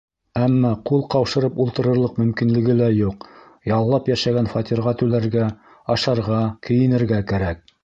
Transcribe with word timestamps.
Әммә 0.43 0.69
ҡул 0.89 1.03
ҡаушырып 1.13 1.59
ултырырлыҡ 1.65 2.15
мөмкинлеге 2.21 2.77
лә 2.79 2.87
юҡ: 3.01 3.29
яллап 3.73 4.11
йәшәгән 4.13 4.51
фатирға 4.55 4.97
түләргә, 5.03 5.47
ашарға, 5.99 6.43
кейенергә 6.69 7.25
кәрәк. 7.35 7.67